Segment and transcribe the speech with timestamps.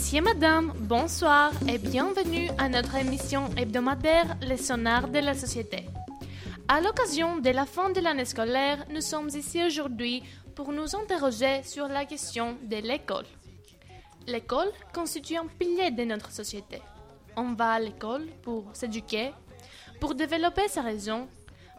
[0.00, 5.84] Messieurs, Madame, bonsoir et bienvenue à notre émission hebdomadaire Les Sonars de la Société.
[6.66, 10.22] À l'occasion de la fin de l'année scolaire, nous sommes ici aujourd'hui
[10.56, 13.26] pour nous interroger sur la question de l'école.
[14.26, 16.80] L'école constitue un pilier de notre société.
[17.36, 19.32] On va à l'école pour s'éduquer,
[20.00, 21.28] pour développer sa raison,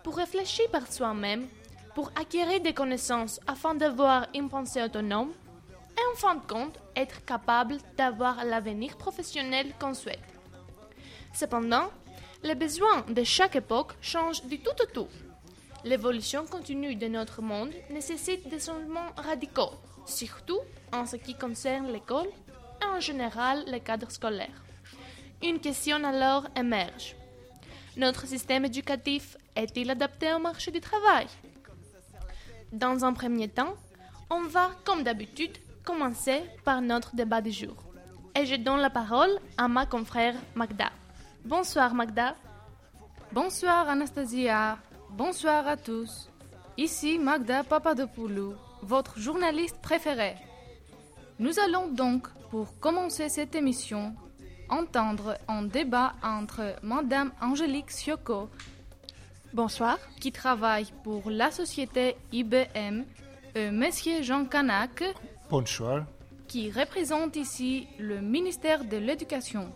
[0.04, 1.48] pour réfléchir par soi-même,
[1.96, 5.32] pour acquérir des connaissances afin d'avoir une pensée autonome
[6.12, 10.20] en fin de compte être capable d'avoir l'avenir professionnel qu'on souhaite.
[11.34, 11.90] Cependant,
[12.44, 15.08] les besoins de chaque époque changent du tout au tout.
[15.84, 19.72] L'évolution continue de notre monde nécessite des changements radicaux,
[20.06, 20.60] surtout
[20.92, 22.30] en ce qui concerne l'école
[22.82, 24.64] et en général le cadre scolaire.
[25.44, 27.16] Une question alors émerge.
[27.98, 31.28] Notre système éducatif est-il adapté au marché du travail?
[32.72, 33.76] Dans un premier temps,
[34.30, 35.58] on va, comme d'habitude,
[35.92, 37.76] commencer par notre débat du jour.
[38.34, 40.90] Et je donne la parole à ma confrère Magda.
[41.44, 42.34] Bonsoir Magda.
[43.34, 44.78] Bonsoir Anastasia.
[45.10, 46.30] Bonsoir à tous.
[46.78, 50.36] Ici Magda Papadopoulou, votre journaliste préférée.
[51.40, 54.16] Nous allons donc, pour commencer cette émission,
[54.70, 58.50] entendre un débat entre Madame Angélique Sioko,
[59.52, 63.04] bonsoir, qui travaille pour la société IBM,
[63.56, 65.04] et Monsieur Jean Canac,
[65.52, 66.06] bonsoir,
[66.48, 69.70] qui représente ici le ministère de l'Éducation.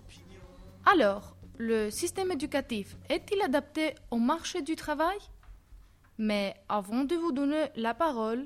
[0.86, 5.18] Alors, le système éducatif est-il adapté au marché du travail?
[6.18, 8.46] Mais avant de vous donner la parole,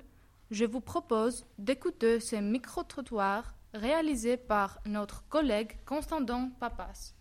[0.49, 7.14] je vous propose d'écouter ce micro-trottoir réalisé par notre collègue Constantin Papas.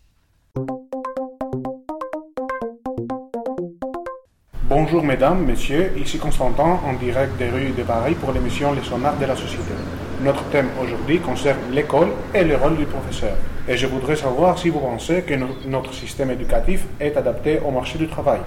[4.69, 9.17] Bonjour mesdames, messieurs, ici Constantin en direct des rues de Paris pour l'émission Les Sonars
[9.19, 9.73] de la Société.
[10.21, 13.35] Notre thème aujourd'hui concerne l'école et le rôle du professeur.
[13.69, 15.33] Et je voudrais savoir si vous pensez que
[15.65, 18.41] notre système éducatif est adapté au marché du travail.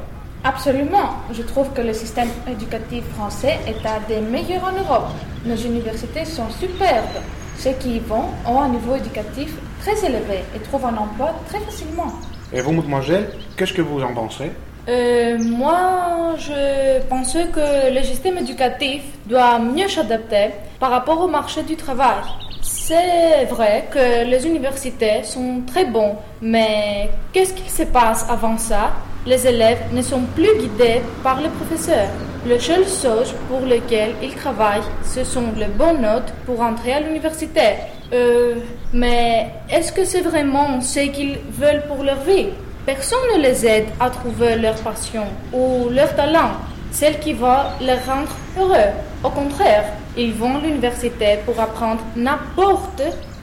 [0.45, 1.15] Absolument.
[1.33, 5.09] Je trouve que le système éducatif français est un des meilleurs en Europe.
[5.47, 7.23] Nos universités sont superbes.
[7.57, 11.61] Ceux qui y vont ont un niveau éducatif très élevé et trouvent un emploi très
[11.61, 12.13] facilement.
[12.53, 14.51] Et vous, mademoiselle, qu'est-ce que vous en pensez?
[14.89, 20.51] Euh, Moi, je pense que le système éducatif doit mieux s'adapter
[20.81, 22.23] par rapport au marché du travail.
[22.63, 28.93] C'est vrai que les universités sont très bons, mais qu'est-ce qui se passe avant ça?
[29.27, 32.11] Les élèves ne sont plus guidés par les professeurs.
[32.45, 37.01] Le seul chose pour lequel ils travaillent, ce sont les bonnes notes pour entrer à
[37.01, 37.75] l'université.
[38.13, 38.57] Euh,
[38.93, 42.49] mais est-ce que c'est vraiment ce qu'ils veulent pour leur vie?
[42.85, 46.51] Personne ne les aide à trouver leur passion ou leur talent,
[46.91, 48.91] celle qui va les rendre heureux.
[49.23, 49.85] Au contraire,
[50.17, 53.03] ils vont à l'université pour apprendre n'importe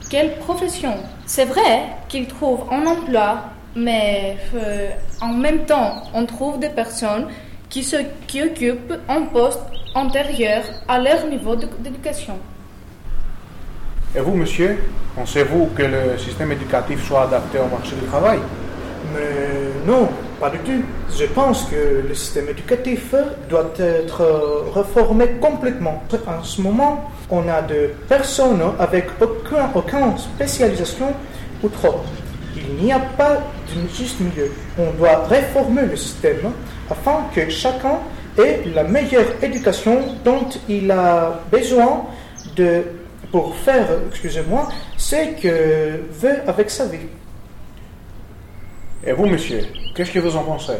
[0.10, 0.94] quelle profession.
[1.26, 3.46] C'est vrai qu'ils trouvent un emploi,
[3.78, 4.90] mais euh,
[5.22, 7.28] en même temps, on trouve des personnes
[7.70, 7.90] qui,
[8.28, 9.62] qui occupent un poste
[9.96, 12.38] antérieur à leur niveau d'éducation.
[14.14, 14.80] Et vous, monsieur,
[15.16, 18.40] pensez-vous que le système éducatif soit adapté au marché du travail?
[19.14, 20.08] Mais non,
[20.40, 20.84] pas du tout.
[21.18, 23.14] Je pense que le système éducatif
[23.50, 24.24] doit être
[24.74, 26.04] reformé complètement.
[26.28, 31.14] En ce moment, on a des personnes avec aucun, aucune spécialisation
[31.64, 32.02] ou trop.
[32.56, 34.52] Il n'y a pas de juste milieu.
[34.78, 36.52] On doit réformer le système
[36.90, 38.00] afin que chacun
[38.38, 42.06] ait la meilleure éducation dont il a besoin
[42.56, 42.84] de,
[43.32, 47.08] pour faire, excusez-moi, ce que veut avec sa vie.
[49.02, 49.62] Et vous, monsieur,
[49.96, 50.78] qu'est-ce que vous en pensez?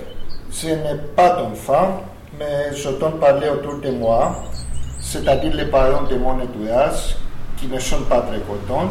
[0.52, 2.04] Ce n'est pas d'enfant,
[2.38, 4.44] mais j'entends parler autour de moi,
[5.00, 7.16] c'est-à-dire les parents de mon entourage,
[7.58, 8.90] qui ne sont pas très contents.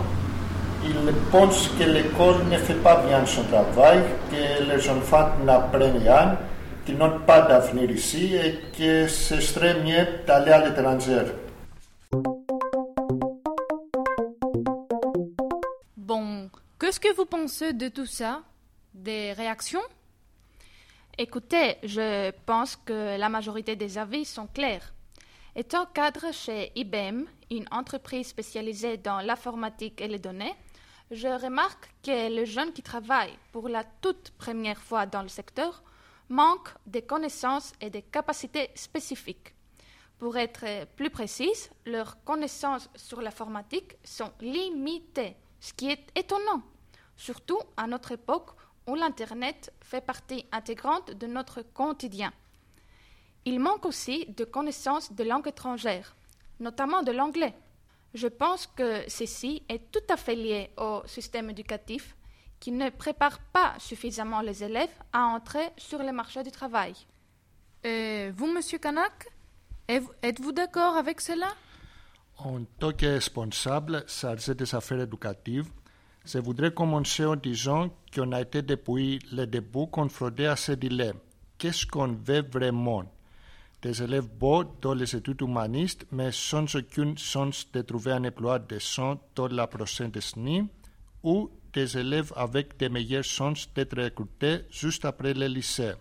[0.83, 4.01] Ils pensent que l'école ne fait pas bien son travail,
[4.31, 6.39] que les enfants n'apprennent rien,
[6.87, 11.25] qu'ils n'ont pas d'avenir ici et que ce serait mieux d'aller à l'étranger.
[15.99, 16.49] Bon,
[16.81, 18.41] qu'est-ce que vous pensez de tout ça?
[18.95, 19.83] Des réactions
[21.17, 24.93] Écoutez, je pense que la majorité des avis sont clairs.
[25.57, 30.55] Étant cadre chez IBM, une entreprise spécialisée dans l'informatique et les données,
[31.11, 35.83] je remarque que les jeunes qui travaillent pour la toute première fois dans le secteur
[36.29, 39.55] manquent des connaissances et des capacités spécifiques.
[40.19, 46.63] Pour être plus précise, leurs connaissances sur l'informatique sont limitées, ce qui est étonnant,
[47.17, 48.51] surtout à notre époque
[48.89, 52.33] où l'Internet fait partie intégrante de notre quotidien.
[53.45, 56.17] Il manque aussi de connaissances de langues étrangères,
[56.59, 57.55] notamment de l'anglais.
[58.15, 62.17] Je pense que ceci est tout à fait lié au système éducatif
[62.59, 66.95] qui ne prépare pas suffisamment les élèves à entrer sur le marché du travail.
[67.85, 69.29] Et vous, Monsieur Kanak,
[69.87, 71.49] êtes-vous d'accord avec cela?
[72.39, 75.71] En tant que responsable chargé des affaires éducatives,
[76.25, 81.19] je voudrais commencer en disant qu'on a été depuis le début confronté à ce dilemme.
[81.59, 83.05] Qu'est-ce qu'on veut vraiment
[83.83, 88.59] Des élèves beaux dans les études humanistes, mais sans aucune chance de trouver un emploi
[88.59, 90.69] décent dans la prochaine décennie,
[91.23, 95.93] ou des élèves avec des meilleures chances d'être recrutés juste après le lycée.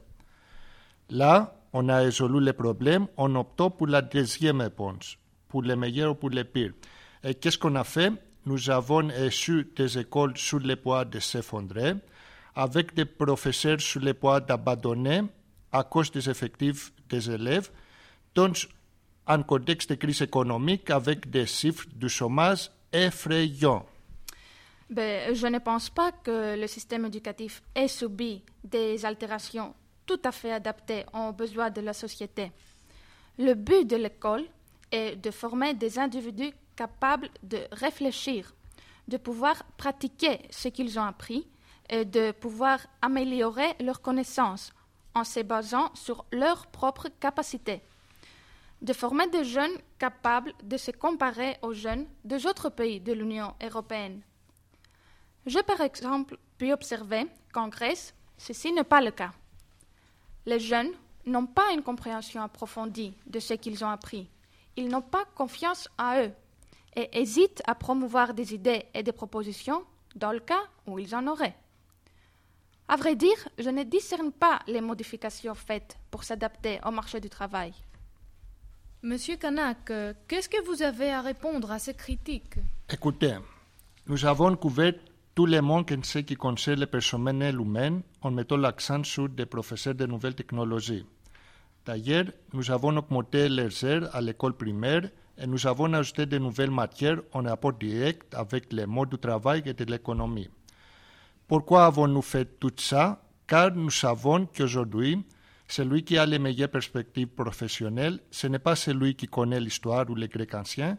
[1.09, 5.17] Là, on a résolu le problème en optant pour la deuxième réponse,
[5.47, 6.73] pour les meilleurs ou pour les pires.
[7.23, 8.11] Et qu'est-ce qu'on a fait
[8.47, 11.95] Nous avons reçu des écoles sur le point de s'effondrer,
[12.55, 15.23] avec des professeurs sur le point d'abandonner
[15.73, 17.69] à cause des effectifs des élèves,
[18.33, 18.53] dans
[19.27, 23.85] un contexte de crise économique avec des chiffres de chômage effrayants.
[24.89, 30.31] Ben, je ne pense pas que le système éducatif ait subi des altérations tout à
[30.31, 32.53] fait adaptées aux besoins de la société.
[33.37, 34.45] Le but de l'école
[34.89, 38.53] est de former des individus capables de réfléchir,
[39.09, 41.45] de pouvoir pratiquer ce qu'ils ont appris
[41.89, 44.71] et de pouvoir améliorer leurs connaissances
[45.15, 47.81] en se basant sur leurs propres capacités.
[48.81, 53.55] De former des jeunes capables de se comparer aux jeunes des autres pays de l'Union
[53.61, 54.21] européenne.
[55.47, 59.31] J'ai par exemple pu observer qu'en Grèce, ceci n'est pas le cas.
[60.45, 60.91] Les jeunes
[61.25, 64.29] n'ont pas une compréhension approfondie de ce qu'ils ont appris.
[64.75, 66.31] Ils n'ont pas confiance en eux
[66.97, 69.83] et hésitent à promouvoir des idées et des propositions
[70.15, 71.55] dans le cas où ils en auraient.
[72.87, 77.29] À vrai dire, je ne discerne pas les modifications faites pour s'adapter au marché du
[77.29, 77.73] travail.
[79.03, 79.91] Monsieur Kanak,
[80.27, 82.55] qu'est-ce que vous avez à répondre à ces critiques?
[82.91, 83.37] Écoutez,
[84.07, 84.93] nous avons couvert
[85.35, 89.45] tout le monde en ce qui concerne le personnel humain en mettant l'accent sur des
[89.45, 91.05] professeurs de nouvelles technologies.
[91.85, 96.71] D'ailleurs, nous avons augmenté les heures à l'école primaire et nous avons ajouté de nouvelles
[96.71, 100.49] matières en rapport direct avec le mode du travail et de l'économie.
[101.47, 103.21] Pourquoi avons-nous fait tout ça?
[103.45, 105.23] Car nous savons qu'aujourd'hui,
[105.67, 110.15] celui qui a les meilleures perspectives professionnelles, ce n'est pas celui qui connaît l'histoire ou
[110.15, 110.97] les Grecs anciens,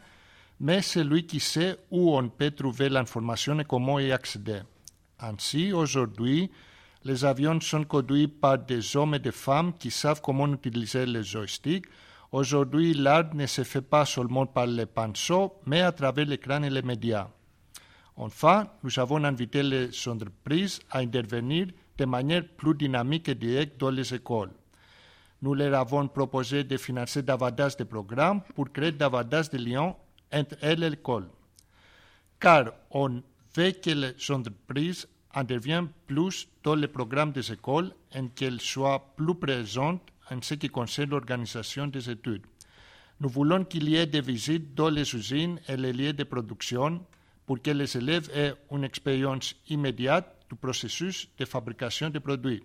[0.61, 4.61] mais celui qui sait où on peut trouver l'information et comment y accéder.
[5.21, 6.51] Ainsi, aujourd'hui,
[7.05, 11.23] les avions sont conduits par des hommes et des femmes qui savent comment utiliser les
[11.23, 11.87] joysticks.
[12.31, 16.69] Aujourd'hui, l'art ne se fait pas seulement par les pinceaux, mais à travers l'écran et
[16.69, 17.29] les médias.
[18.17, 23.91] Enfin, nous avons invité les entreprises à intervenir de manière plus dynamique et directe dans
[23.91, 24.51] les écoles.
[25.41, 29.95] Nous leur avons proposé de financer davantage de programmes pour créer davantage de liens
[30.33, 31.29] entre elles et l'école.
[32.39, 33.23] Car on
[33.57, 39.35] veut que les entreprises interviennent plus dans les programmes des écoles et qu'elles soient plus
[39.35, 42.47] présentes en ce qui concerne l'organisation des études.
[43.21, 47.05] Nous voulons qu'il y ait des visites dans les usines et les lieux de production
[47.47, 52.63] pour que les élèves aient une expérience immédiate du processus de fabrication des produits.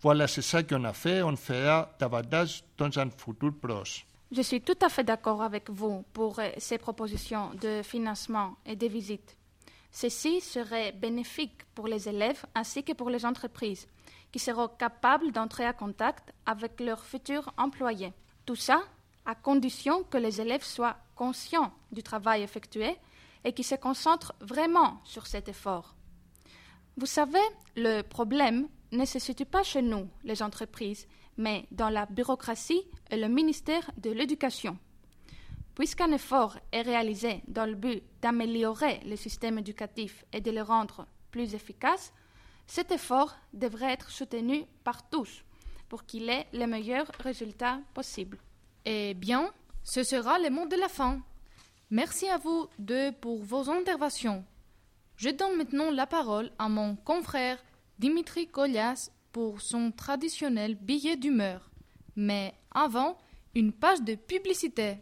[0.00, 4.06] Voilà, c'est ça qu'on a fait, on fera davantage dans un futur proche.
[4.32, 8.76] Je suis tout à fait d'accord avec vous pour euh, ces propositions de financement et
[8.76, 9.36] de visites.
[9.90, 13.88] Ceci serait bénéfique pour les élèves ainsi que pour les entreprises,
[14.32, 18.12] qui seront capables d'entrer en contact avec leurs futurs employés.
[18.46, 18.82] Tout ça
[19.26, 22.96] à condition que les élèves soient conscients du travail effectué
[23.44, 25.94] et qui se concentrent vraiment sur cet effort.
[26.96, 27.40] Vous savez,
[27.76, 31.06] le problème ne se situe pas chez nous, les entreprises,
[31.36, 34.76] mais dans la bureaucratie et le ministère de l'Éducation.
[35.74, 41.06] Puisqu'un effort est réalisé dans le but d'améliorer le système éducatif et de le rendre
[41.30, 42.12] plus efficace,
[42.70, 45.42] cet effort devrait être soutenu par tous
[45.88, 48.38] pour qu'il ait les meilleurs résultats possibles.
[48.84, 49.50] Eh bien,
[49.82, 51.20] ce sera le mot de la fin.
[51.90, 54.44] Merci à vous deux pour vos interventions.
[55.16, 57.58] Je donne maintenant la parole à mon confrère
[57.98, 61.70] Dimitri Kolias pour son traditionnel billet d'humeur.
[62.14, 63.18] Mais avant,
[63.56, 64.98] une page de publicité.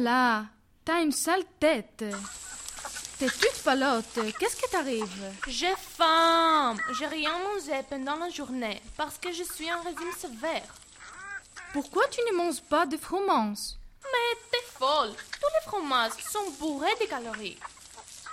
[0.00, 0.46] Là
[0.84, 2.04] t'as une sale tête.
[3.18, 4.18] T'es toute palote.
[4.38, 5.32] Qu'est-ce qui t'arrive?
[5.46, 6.74] J'ai faim.
[6.98, 10.74] J'ai rien mangé pendant la journée parce que je suis en régime sévère.
[11.72, 15.12] Pourquoi tu ne manges pas de fromage Mais t'es folle.
[15.32, 17.58] Tous les fromages sont bourrés de calories.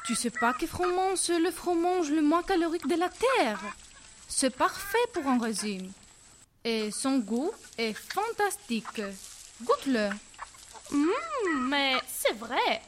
[0.05, 3.59] Tu sais pas que fromage c'est le fromage le moins calorique de la Terre
[4.29, 5.91] C'est parfait pour un régime.
[6.63, 9.01] Et son goût est fantastique.
[9.61, 10.09] Goûte-le.
[10.91, 12.81] Hum, mais c'est vrai.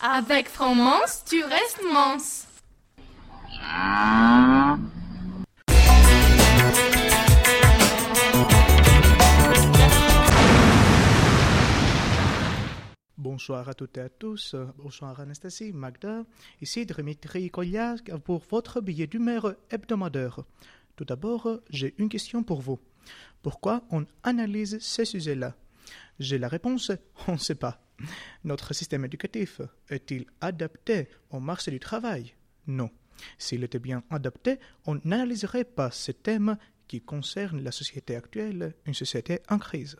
[0.00, 2.46] Avec fromage, tu restes mince.
[13.16, 14.56] Bonsoir à toutes et à tous.
[14.78, 16.24] Bonsoir Anastasie, Magda.
[16.60, 20.40] Ici Dimitri Koliak pour votre billet d'humeur hebdomadaire.
[20.96, 22.78] Tout d'abord, j'ai une question pour vous.
[23.42, 25.54] Pourquoi on analyse ces sujets-là?
[26.18, 26.92] J'ai la réponse,
[27.28, 27.80] on ne sait pas.
[28.44, 32.34] Notre système éducatif est-il adapté au marché du travail?
[32.66, 32.90] Non.
[33.38, 36.56] S'il était bien adapté, on n'analyserait pas ces thèmes
[36.88, 39.96] qui concernent la société actuelle, une société en crise.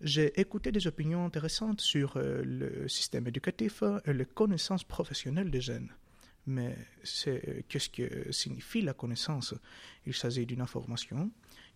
[0.00, 5.62] J'ai écouté des opinions intéressantes sur euh, le système éducatif et les connaissances professionnelles des
[5.62, 5.90] jeunes.
[6.46, 9.54] Mais c'est qu'est-ce que signifie la connaissance?
[10.04, 11.30] Il s'agit d'une information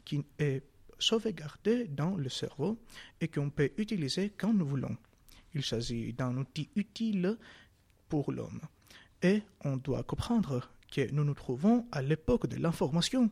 [0.05, 0.63] qui est
[1.01, 2.79] sauvegardée dans le cerveau
[3.21, 4.97] et qu'on peut utiliser quand nous voulons.
[5.55, 7.37] Il s'agit d'un outil utile
[8.09, 8.61] pour l'homme.
[9.23, 13.31] Et on doit comprendre que nous nous trouvons à l'époque de l'information.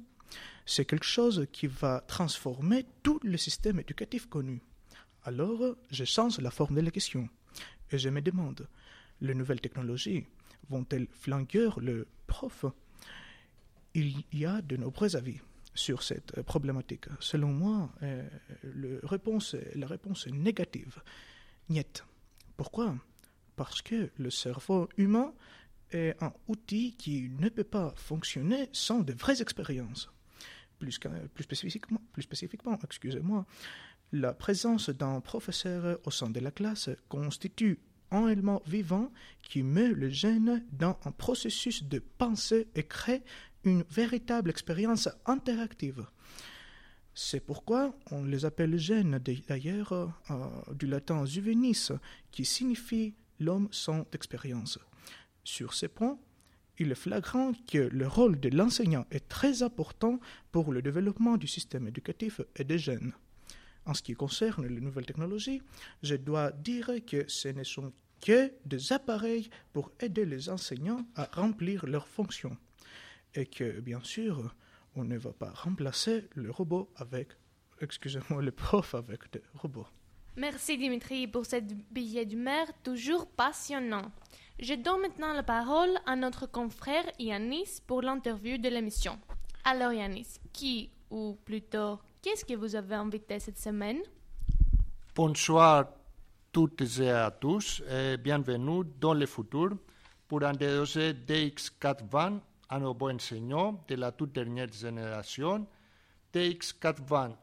[0.67, 4.61] C'est quelque chose qui va transformer tout le système éducatif connu.
[5.25, 7.29] Alors, je change la forme de la question
[7.91, 8.69] et je me demande,
[9.21, 10.27] les nouvelles technologies
[10.69, 12.67] vont-elles flanquer le prof?
[13.95, 15.41] Il y a de nombreux avis
[15.79, 17.07] sur cette problématique.
[17.21, 18.29] Selon moi, euh,
[18.65, 21.01] la réponse est négative.
[21.69, 22.05] Niet.
[22.57, 22.97] Pourquoi?
[23.57, 25.33] Parce que le cerveau humain
[25.93, 30.11] est un outil qui ne peut pas fonctionner sans de vraies expériences.
[30.79, 30.99] Plus,
[31.41, 33.47] spécifiquement, plus spécifiquement excusez-moi,
[34.13, 37.79] la présence d'un professeur au sein de la classe constitue
[38.11, 43.23] un élément vivant qui met le jeune dans un processus de pensée et crée
[43.69, 46.07] une véritable expérience interactive.
[47.15, 51.91] C'est pourquoi on les appelle jeunes, d'ailleurs euh, du latin juvenis,
[52.31, 54.79] qui signifie l'homme sans expérience.
[55.45, 56.19] Sur ces points,
[56.79, 60.21] il est flagrant que le rôle de l'enseignant est très important
[60.53, 63.13] pour le développement du système éducatif et des jeunes.
[63.85, 65.63] En ce qui concerne les nouvelles technologies,
[66.03, 71.29] je dois dire que ce ne sont que des appareils pour aider les enseignants à
[71.33, 72.57] remplir leurs fonctions.
[73.39, 74.53] Et que, bien sûr,
[74.97, 77.29] on ne va pas remplacer le robot avec,
[77.81, 79.87] excusez-moi, le prof avec des robots.
[80.37, 81.57] Merci Dimitri pour ce
[81.93, 84.11] billet d'humeur toujours passionnant.
[84.59, 89.21] Je donne maintenant la parole à notre confrère Yanis pour l'interview de l'émission.
[89.65, 94.01] Alors Yanis, qui, ou plutôt Qu'est-ce que vous avez invité cette semaine?
[95.15, 95.87] Bonsoir
[96.51, 99.77] toutes et à tous et bienvenue dans le futur
[100.27, 105.67] pour un dossier DX420, un nouveau enseignant de la toute dernière génération.
[106.33, 107.35] DX420,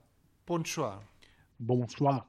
[0.46, 1.04] bonsoir.
[1.60, 2.28] Bonsoir.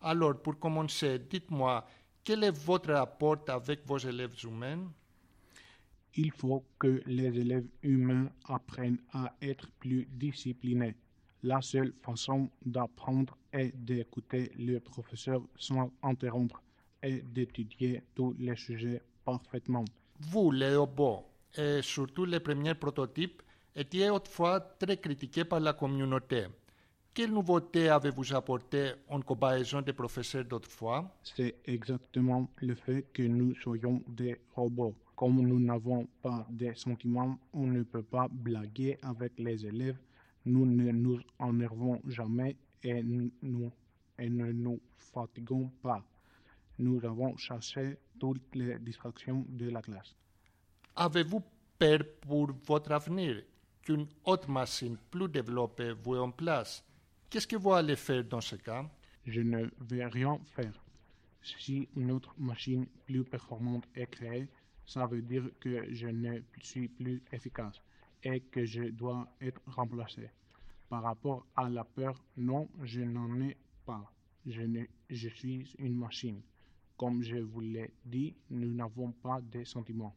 [0.00, 1.86] Alors, pour commencer, dites-moi,
[2.22, 4.90] quel est votre rapport avec vos élèves humains?
[6.14, 10.96] Il faut que les élèves humains apprennent à être plus disciplinés
[11.46, 16.60] la seule façon d'apprendre est d'écouter le professeur sans interrompre
[17.02, 19.84] et d'étudier tous les sujets parfaitement.
[20.18, 21.24] Vous, les robots,
[21.56, 23.42] et surtout les premiers prototypes,
[23.74, 26.46] étiez autrefois très critiqués par la communauté.
[27.14, 33.54] Quelle nouveauté avez-vous apporté en comparaison des professeurs d'autrefois C'est exactement le fait que nous
[33.54, 34.94] soyons des robots.
[35.14, 39.96] Comme nous n'avons pas de sentiments, on ne peut pas blaguer avec les élèves
[40.46, 43.28] nous ne nous énervons jamais et ne
[44.52, 46.02] nous fatiguons pas.
[46.78, 50.14] Nous avons chassé toutes les distractions de la classe.
[50.98, 51.42] Avez-vous
[51.78, 53.42] peur pour votre avenir?
[53.82, 56.82] Qu'une autre machine plus développée vous en place
[57.28, 58.88] Qu'est-ce que vous allez faire dans ce cas?
[59.26, 60.72] Je ne vais rien faire.
[61.42, 64.48] Si une autre machine plus performante est créée,
[64.86, 67.78] ça veut dire que je ne suis plus efficace
[68.22, 70.30] et que je dois être remplacé.
[70.88, 74.10] Par rapport à la peur, non, je n'en ai pas.
[74.46, 74.62] Je,
[75.10, 76.40] je suis une machine.
[76.96, 80.16] Comme je vous l'ai dit, nous n'avons pas de sentiments.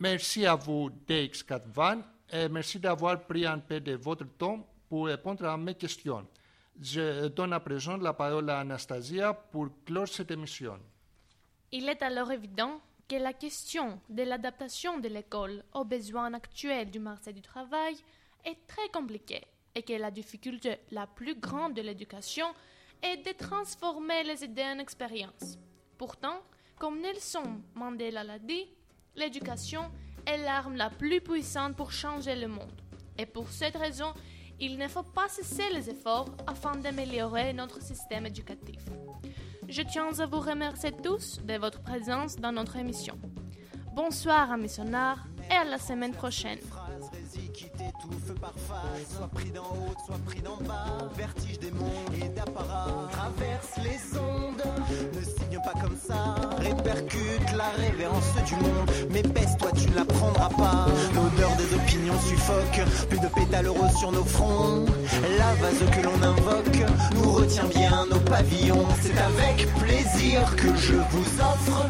[0.00, 2.02] Merci à vous, DX420,
[2.32, 6.26] et merci d'avoir pris un peu de votre temps pour répondre à mes questions.
[6.80, 10.78] Je donne à présent la parole à Anastasia pour clore cette émission.
[11.70, 16.98] Il est alors évident que la question de l'adaptation de l'école aux besoins actuels du
[16.98, 17.94] marché du travail
[18.42, 22.46] est très compliquée et que la difficulté la plus grande de l'éducation
[23.02, 25.58] est de transformer les idées en expérience.
[25.98, 26.40] Pourtant,
[26.78, 28.66] comme Nelson Mandela l'a dit,
[29.16, 29.90] l'éducation
[30.26, 32.72] est l'arme la plus puissante pour changer le monde.
[33.18, 34.12] Et pour cette raison,
[34.58, 38.80] il ne faut pas cesser les efforts afin d'améliorer notre système éducatif.
[39.68, 43.18] Je tiens à vous remercier tous de votre présence dans notre émission.
[43.94, 46.58] Bonsoir à missionnaires et à la semaine prochaine.
[49.08, 51.08] Soit pris d'en haut, soit pris d'en bas.
[51.14, 52.30] Vertige des mondes et.
[53.10, 54.62] Traverse les ondes,
[55.14, 56.34] ne signe pas comme ça.
[57.56, 58.90] La révérence du monde.
[59.10, 60.86] Mais baisse, toi tu ne la prendras pas.
[61.14, 62.80] L'odeur des opinions suffoque.
[63.08, 64.86] Plus de pétales roses sur nos fronts.
[65.38, 68.86] La vase que l'on invoque nous retient bien nos pavillons.
[69.02, 71.88] C'est avec plaisir que je vous offre